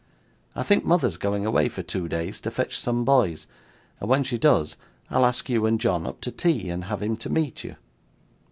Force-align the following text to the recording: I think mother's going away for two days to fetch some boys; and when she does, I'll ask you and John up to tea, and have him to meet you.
I 0.55 0.63
think 0.63 0.83
mother's 0.83 1.17
going 1.17 1.45
away 1.45 1.69
for 1.69 1.83
two 1.83 2.07
days 2.07 2.41
to 2.41 2.49
fetch 2.49 2.75
some 2.75 3.05
boys; 3.05 3.45
and 3.99 4.09
when 4.09 4.23
she 4.23 4.39
does, 4.39 4.75
I'll 5.11 5.27
ask 5.27 5.47
you 5.47 5.67
and 5.67 5.79
John 5.79 6.07
up 6.07 6.21
to 6.21 6.31
tea, 6.31 6.71
and 6.71 6.85
have 6.85 7.03
him 7.03 7.15
to 7.17 7.29
meet 7.29 7.63
you. 7.63 7.75